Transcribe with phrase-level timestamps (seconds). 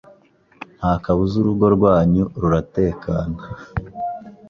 [0.77, 3.39] nta kabuza urugo rwanyu ruratekana.